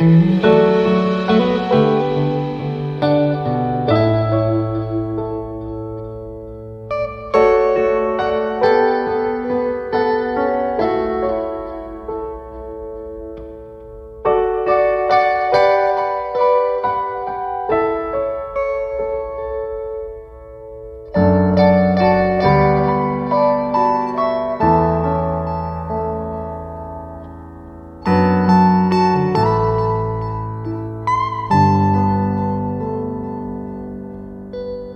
Música 0.00 0.67